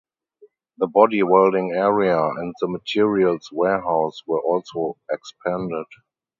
[0.79, 5.85] The body welding area and the materials warehouse were also expanded.